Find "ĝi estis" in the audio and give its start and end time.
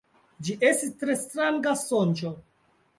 0.47-0.97